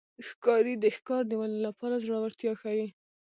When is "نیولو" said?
1.31-1.57